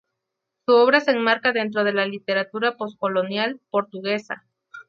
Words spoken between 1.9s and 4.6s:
la literatura poscolonial portuguesa.